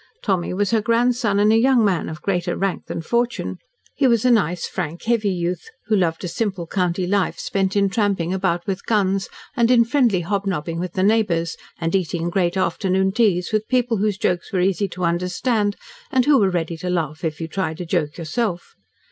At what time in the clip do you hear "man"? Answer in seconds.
1.85-2.09